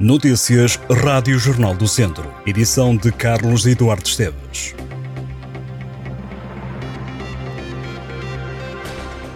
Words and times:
Notícias 0.00 0.76
Rádio 0.90 1.38
Jornal 1.38 1.72
do 1.72 1.86
Centro. 1.86 2.28
Edição 2.44 2.96
de 2.96 3.12
Carlos 3.12 3.64
Eduardo 3.64 4.04
Esteves. 4.04 4.74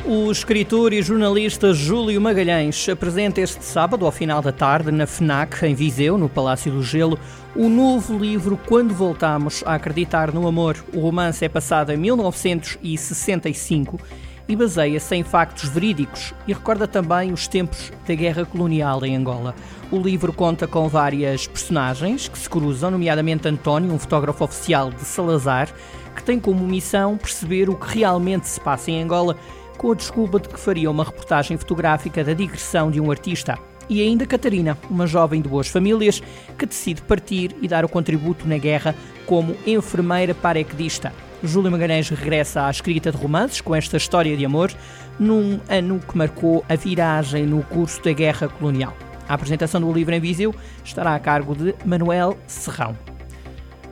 O 0.04 0.32
escritor 0.32 0.92
e 0.92 1.00
jornalista 1.00 1.72
Júlio 1.72 2.20
Magalhães 2.20 2.88
apresenta 2.88 3.40
este 3.40 3.64
sábado, 3.64 4.04
ao 4.04 4.10
final 4.10 4.42
da 4.42 4.50
tarde, 4.50 4.90
na 4.90 5.06
FNAC, 5.06 5.64
em 5.64 5.76
Viseu, 5.76 6.18
no 6.18 6.28
Palácio 6.28 6.72
do 6.72 6.82
Gelo, 6.82 7.16
o 7.54 7.68
novo 7.68 8.18
livro 8.18 8.58
Quando 8.66 8.92
Voltamos 8.92 9.62
a 9.64 9.74
Acreditar 9.74 10.34
no 10.34 10.48
Amor. 10.48 10.76
O 10.92 10.98
romance 10.98 11.44
é 11.44 11.48
passado 11.48 11.92
em 11.92 11.96
1965 11.96 14.00
e 14.48 14.56
baseia-se 14.56 15.14
em 15.14 15.22
factos 15.22 15.68
verídicos 15.68 16.34
e 16.48 16.52
recorda 16.52 16.88
também 16.88 17.32
os 17.32 17.46
tempos 17.46 17.92
da 18.06 18.14
guerra 18.14 18.44
colonial 18.44 19.04
em 19.04 19.14
Angola. 19.14 19.54
O 19.90 19.98
livro 19.98 20.34
conta 20.34 20.66
com 20.66 20.86
várias 20.86 21.46
personagens 21.46 22.28
que 22.28 22.38
se 22.38 22.48
cruzam, 22.48 22.90
nomeadamente 22.90 23.48
António, 23.48 23.90
um 23.90 23.98
fotógrafo 23.98 24.44
oficial 24.44 24.90
de 24.90 25.00
Salazar, 25.00 25.72
que 26.14 26.22
tem 26.22 26.38
como 26.38 26.66
missão 26.66 27.16
perceber 27.16 27.70
o 27.70 27.74
que 27.74 27.96
realmente 27.96 28.46
se 28.46 28.60
passa 28.60 28.90
em 28.90 29.02
Angola 29.02 29.34
com 29.78 29.90
a 29.90 29.94
desculpa 29.94 30.40
de 30.40 30.50
que 30.50 30.60
faria 30.60 30.90
uma 30.90 31.04
reportagem 31.04 31.56
fotográfica 31.56 32.22
da 32.22 32.34
digressão 32.34 32.90
de 32.90 33.00
um 33.00 33.10
artista. 33.10 33.58
E 33.88 34.02
ainda 34.02 34.26
Catarina, 34.26 34.76
uma 34.90 35.06
jovem 35.06 35.40
de 35.40 35.48
boas 35.48 35.68
famílias 35.68 36.22
que 36.58 36.66
decide 36.66 37.00
partir 37.00 37.56
e 37.62 37.66
dar 37.66 37.82
o 37.82 37.88
contributo 37.88 38.46
na 38.46 38.58
guerra 38.58 38.94
como 39.24 39.56
enfermeira 39.66 40.34
paraquedista. 40.34 41.14
Júlio 41.42 41.70
Magalhães 41.70 42.10
regressa 42.10 42.66
à 42.66 42.70
escrita 42.70 43.10
de 43.10 43.16
romances 43.16 43.62
com 43.62 43.74
esta 43.74 43.96
história 43.96 44.36
de 44.36 44.44
amor 44.44 44.70
num 45.18 45.58
ano 45.66 45.98
que 45.98 46.18
marcou 46.18 46.62
a 46.68 46.74
viragem 46.74 47.46
no 47.46 47.62
curso 47.62 48.02
da 48.02 48.12
guerra 48.12 48.48
colonial. 48.48 48.94
A 49.28 49.34
apresentação 49.34 49.80
do 49.80 49.92
livro 49.92 50.14
em 50.14 50.20
Viseu 50.20 50.54
estará 50.84 51.14
a 51.14 51.20
cargo 51.20 51.54
de 51.54 51.74
Manuel 51.84 52.38
Serrão. 52.46 52.96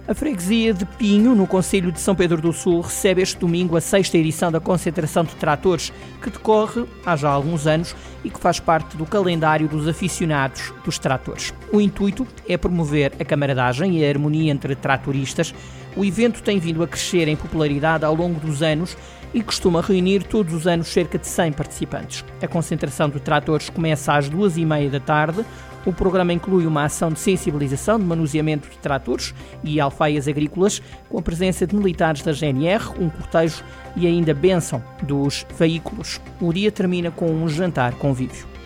A 0.09 0.15
freguesia 0.15 0.73
de 0.73 0.85
Pinho, 0.85 1.35
no 1.35 1.49
Conselho 1.49 1.91
de 1.91 1.99
São 1.99 2.15
Pedro 2.15 2.41
do 2.41 2.53
Sul, 2.53 2.81
recebe 2.81 3.23
este 3.23 3.39
domingo 3.39 3.77
a 3.77 3.81
sexta 3.81 4.17
edição 4.17 4.53
da 4.53 4.61
concentração 4.61 5.25
de 5.25 5.35
tratores, 5.35 5.93
que 6.23 6.31
decorre 6.31 6.85
há 7.05 7.17
já 7.17 7.29
alguns 7.29 7.67
anos 7.67 7.93
e 8.23 8.31
que 8.31 8.39
faz 8.39 8.61
parte 8.61 8.97
do 8.97 9.05
calendário 9.05 9.67
dos 9.67 9.89
aficionados 9.89 10.73
dos 10.85 10.97
tratores. 10.97 11.53
O 11.73 11.81
intuito 11.81 12.25
é 12.49 12.57
promover 12.57 13.15
a 13.19 13.25
camaradagem 13.25 13.99
e 13.99 14.07
a 14.07 14.09
harmonia 14.09 14.53
entre 14.53 14.77
tratoristas. 14.77 15.53
O 15.97 16.05
evento 16.05 16.41
tem 16.41 16.61
vindo 16.61 16.85
a 16.85 16.87
crescer 16.87 17.27
em 17.27 17.35
popularidade 17.35 18.05
ao 18.05 18.15
longo 18.15 18.39
dos 18.39 18.63
anos 18.63 18.97
e 19.35 19.43
costuma 19.43 19.83
reunir 19.83 20.23
todos 20.23 20.55
os 20.55 20.69
anos 20.69 20.87
cerca 20.87 21.19
de 21.19 21.27
100 21.27 21.51
participantes. 21.51 22.25
A 22.41 22.47
concentração 22.47 23.09
de 23.09 23.19
tratores 23.19 23.69
começa 23.71 24.15
às 24.15 24.29
duas 24.29 24.57
e 24.57 24.65
meia 24.65 24.89
da 24.89 25.01
tarde. 25.01 25.45
O 25.87 25.93
programa 25.93 26.33
inclui 26.33 26.67
uma 26.67 26.85
ação 26.85 27.11
de 27.11 27.21
sensibilização 27.21 27.97
de 27.97 28.05
manuseamento 28.05 28.69
de 28.69 28.77
tratores 28.79 29.33
e 29.63 29.81
alfaias 29.81 30.27
agrícolas, 30.27 30.83
com 31.09 31.17
a 31.17 31.23
presença 31.23 31.65
de 31.65 31.77
militares 31.77 32.23
da 32.23 32.33
GNR, 32.33 32.91
um 32.99 33.09
cortejo 33.09 33.63
e 33.95 34.05
ainda 34.05 34.35
bênção 34.35 34.83
dos 35.05 35.47
veículos. 35.57 36.21
O 36.41 36.53
dia 36.53 36.73
termina 36.73 37.13
com 37.13 37.31
um 37.31 37.49
jantar 37.49 37.95
convívio. 37.95 38.57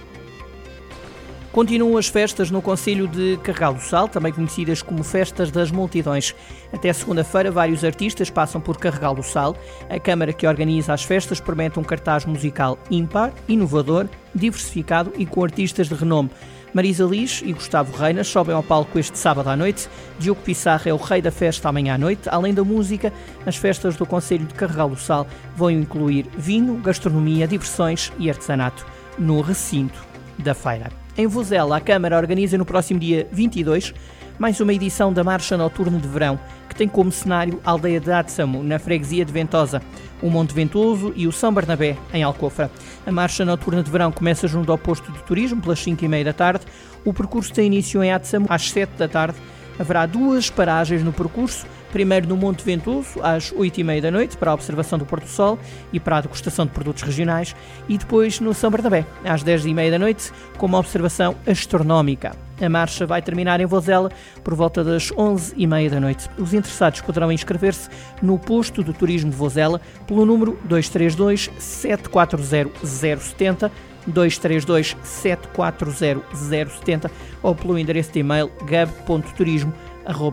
Continuam 1.53 1.97
as 1.97 2.07
festas 2.07 2.49
no 2.49 2.63
Conselho 2.63 3.09
de 3.09 3.37
Carregal 3.43 3.75
do 3.75 3.81
Sal, 3.81 4.09
também 4.09 4.33
conhecidas 4.33 4.83
como 4.83 5.03
Festas 5.03 5.51
das 5.51 5.73
Multidões. 5.73 6.33
Até 6.73 6.93
segunda-feira, 6.93 7.51
vários 7.51 7.85
artistas 7.85 8.31
passam 8.31 8.61
por 8.61 8.79
Carregal 8.79 9.17
do 9.17 9.23
Sal. 9.23 9.57
A 9.91 9.99
Câmara 9.99 10.33
que 10.33 10.47
organiza 10.47 10.95
as 10.95 11.03
festas 11.03 11.41
promete 11.41 11.79
um 11.81 11.83
cartaz 11.83 12.25
musical 12.25 12.79
ímpar, 12.89 13.33
inovador, 13.49 14.09
diversificado 14.33 15.13
e 15.19 15.27
com 15.27 15.43
artistas 15.43 15.89
de 15.89 15.95
renome. 15.97 16.31
Marisa 16.73 17.05
Liz 17.05 17.43
e 17.45 17.53
Gustavo 17.53 17.97
Reina 17.97 18.23
sobem 18.23 18.55
ao 18.55 18.63
palco 18.63 18.99
este 18.99 19.19
sábado 19.19 19.49
à 19.49 19.57
noite. 19.57 19.89
Diogo 20.19 20.41
Pissarra 20.43 20.89
é 20.89 20.95
o 20.95 20.97
rei 20.97 21.21
da 21.21 21.31
festa 21.31 21.69
amanhã 21.69 21.95
à 21.95 21.99
noite. 21.99 22.29
Além 22.29 22.55
da 22.55 22.63
música, 22.63 23.13
as 23.45 23.57
festas 23.57 23.97
do 23.97 24.07
Conselho 24.07 24.47
de 24.47 24.55
Carregal 24.55 24.89
do 24.89 24.97
Sal 24.97 25.27
vão 25.57 25.71
incluir 25.71 26.27
vinho, 26.39 26.77
gastronomia, 26.77 27.49
diversões 27.49 28.13
e 28.19 28.31
artesanato 28.31 28.87
no 29.19 29.41
recinto 29.41 30.07
da 30.39 30.55
feira. 30.55 30.91
Em 31.17 31.27
Vozela, 31.27 31.77
a 31.77 31.81
Câmara 31.81 32.17
organiza 32.17 32.57
no 32.57 32.65
próximo 32.65 33.01
dia 33.01 33.27
22 33.33 33.93
mais 34.41 34.59
uma 34.59 34.73
edição 34.73 35.13
da 35.13 35.23
Marcha 35.23 35.55
Noturna 35.55 35.99
de 35.99 36.09
Verão, 36.09 36.41
tem 36.81 36.89
como 36.89 37.13
cenário 37.13 37.61
a 37.63 37.73
aldeia 37.73 38.01
de 38.01 38.11
Atsamo, 38.11 38.63
na 38.63 38.79
freguesia 38.79 39.23
de 39.23 39.31
Ventosa, 39.31 39.83
o 40.23 40.31
Monte 40.31 40.55
Ventoso 40.55 41.13
e 41.15 41.27
o 41.27 41.33
São 41.33 41.53
Bernabé, 41.53 41.95
em 42.11 42.23
Alcofra. 42.23 42.71
A 43.07 43.13
Marcha 43.13 43.45
Noturna 43.45 43.83
de 43.83 43.91
Verão 43.91 44.11
começa 44.11 44.49
junto 44.49 44.73
ao 44.73 44.79
posto 44.79 45.13
de 45.13 45.23
turismo, 45.25 45.61
pelas 45.61 45.79
5 45.79 46.03
e 46.03 46.09
meia 46.09 46.25
da 46.25 46.33
tarde. 46.33 46.65
O 47.05 47.13
percurso 47.13 47.53
tem 47.53 47.67
início 47.67 48.03
em 48.03 48.11
Atsamo 48.11 48.47
às 48.49 48.71
7 48.71 48.93
da 48.97 49.07
tarde. 49.07 49.37
Haverá 49.79 50.07
duas 50.07 50.49
paragens 50.49 51.03
no 51.03 51.13
percurso, 51.13 51.67
primeiro 51.93 52.27
no 52.27 52.35
Monte 52.39 52.65
Ventoso, 52.65 53.21
às 53.23 53.53
8h30 53.53 54.01
da 54.01 54.11
noite, 54.11 54.39
para 54.39 54.51
a 54.51 54.55
observação 54.55 54.99
do 54.99 55.05
Porto 55.05 55.29
Sol 55.29 55.59
e 55.93 56.01
para 56.01 56.17
a 56.17 56.21
degustação 56.23 56.65
de 56.65 56.73
produtos 56.73 57.03
regionais, 57.03 57.55
e 57.91 57.99
depois 57.99 58.41
no 58.41 58.55
São 58.55 58.71
Bernabé, 58.71 59.05
às 59.23 59.45
10h30 59.45 59.91
da 59.91 59.99
noite, 59.99 60.33
com 60.57 60.65
uma 60.65 60.79
observação 60.79 61.37
astronómica. 61.47 62.50
A 62.61 62.69
marcha 62.69 63.07
vai 63.07 63.23
terminar 63.23 63.61
em 63.61 63.67
Vozela 63.67 64.11
por 64.45 64.55
volta 64.55 64.85
das 64.85 65.11
11h30 65.11 65.91
da 65.91 66.01
noite. 66.01 66.29
Os 66.39 66.53
interessados 66.53 67.01
poderão 67.01 67.33
inscrever-se 67.33 67.89
no 68.23 68.39
posto 68.39 68.83
do 68.83 68.93
Turismo 68.93 69.31
de 69.31 69.37
Vozela 69.37 69.81
pelo 70.07 70.27
número 70.27 70.59
232 70.65 71.51
740 71.59 72.69
070 72.85 73.73
232 74.07 74.97
740 75.03 76.23
070 76.35 77.11
ou 77.43 77.55
pelo 77.55 77.79
endereço 77.79 78.13
de 78.13 78.21
e-mail 78.21 78.51
gab.turismo.com 78.67 79.91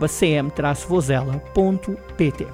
cm-vozela.pt. 0.08 2.46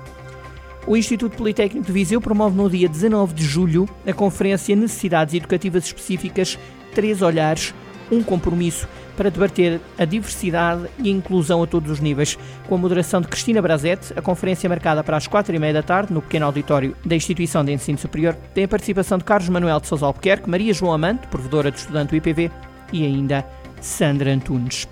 O 0.87 0.97
Instituto 0.97 1.37
Politécnico 1.37 1.87
de 1.87 1.93
Viseu 1.93 2.21
promove 2.21 2.57
no 2.57 2.69
dia 2.69 2.89
19 2.89 3.33
de 3.33 3.45
julho 3.45 3.89
a 4.07 4.13
conferência 4.13 4.77
Necessidades 4.77 5.35
Educativas 5.35 5.85
Específicas 5.85 6.59
Três 6.95 7.23
Olhares, 7.23 7.75
um 8.11 8.23
compromisso 8.23 8.89
para 9.17 9.31
debater 9.31 9.81
a 9.99 10.05
diversidade 10.05 10.87
e 10.99 11.09
a 11.09 11.13
inclusão 11.13 11.63
a 11.63 11.67
todos 11.67 11.91
os 11.91 12.01
níveis. 12.01 12.39
Com 12.69 12.75
a 12.75 12.79
moderação 12.79 13.21
de 13.21 13.29
Cristina 13.29 13.63
Brazete, 13.63 14.13
a 14.17 14.23
conferência 14.23 14.69
marcada 14.69 15.05
para 15.05 15.17
as 15.17 15.27
quatro 15.27 15.55
e 15.55 15.59
meia 15.59 15.73
da 15.73 15.83
tarde 15.83 16.13
no 16.13 16.23
pequeno 16.23 16.47
auditório 16.47 16.97
da 17.05 17.15
Instituição 17.15 17.65
de 17.65 17.73
Ensino 17.73 17.99
Superior 17.99 18.35
tem 18.53 18.65
a 18.65 18.69
participação 18.69 19.19
de 19.19 19.25
Carlos 19.25 19.49
Manuel 19.49 19.81
de 19.81 19.87
Sousa 19.87 20.07
Albuquerque, 20.07 20.51
Maria 20.51 20.75
João 20.75 20.93
Amante, 20.93 21.27
provedora 21.29 21.71
de 21.71 21.79
estudante 21.79 22.11
do 22.11 22.17
IPV, 22.17 22.51
e 22.93 23.05
ainda 23.05 23.45
Sandra 23.81 24.33
Antunes. 24.33 24.87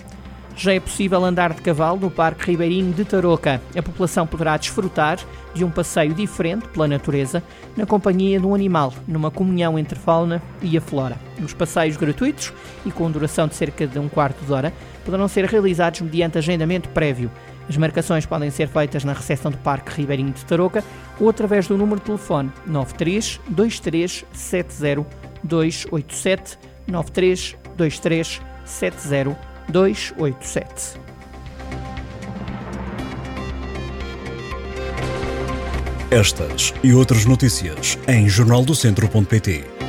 Já 0.55 0.75
é 0.75 0.81
possível 0.81 1.25
andar 1.25 1.55
de 1.55 1.63
cavalo 1.63 1.99
no 1.99 2.11
Parque 2.11 2.51
Ribeirinho 2.51 2.93
de 2.93 3.05
Tarouca. 3.05 3.61
A 3.77 3.83
população 3.83 4.27
poderá 4.27 4.57
desfrutar 4.57 5.19
de 5.55 5.65
um 5.65 5.71
passeio 5.71 6.15
diferente 6.15 6.69
pela 6.69 6.87
natureza, 6.87 7.43
na 7.77 7.87
companhia 7.87 8.39
de 8.39 8.47
um 8.47 8.55
animal, 8.55 8.93
numa 9.07 9.31
comunhão 9.31 9.79
entre 9.79 9.99
a 9.99 10.01
fauna 10.01 10.43
e 10.63 10.77
a 10.77 10.81
flora. 10.81 11.19
Os 11.43 11.53
passeios 11.53 11.97
gratuitos 11.97 12.53
e 12.87 12.91
com 12.91 13.11
duração 13.11 13.49
de 13.49 13.55
cerca 13.55 13.87
de 13.87 13.99
um 13.99 14.09
quarto 14.09 14.45
de 14.45 14.53
hora 14.53 14.73
poderão 15.05 15.27
ser 15.29 15.45
realizados 15.45 16.01
mediante 16.01 16.39
agendamento 16.39 16.89
prévio. 16.91 17.31
As 17.69 17.77
marcações 17.77 18.27
podem 18.27 18.51
ser 18.51 18.69
feitas 18.69 19.05
na 19.05 19.13
recepção 19.13 19.51
do 19.51 19.59
Parque 19.59 20.01
Ribeirinho 20.01 20.33
de 20.33 20.45
Tarouca 20.45 20.85
ou 21.21 21.29
através 21.29 21.67
do 21.67 21.77
número 21.77 22.01
de 22.01 22.07
telefone 22.07 22.51
93 22.67 23.41
23 23.49 24.25
70 24.33 25.07
287 25.45 26.59
93 26.87 27.57
23 27.77 28.41
70 28.65 29.52
287. 29.69 31.01
Estas 36.11 36.75
e 36.83 36.93
outras 36.93 37.25
notícias 37.25 37.99
em 38.07 38.29
jornaldocentro.pt. 38.29 39.82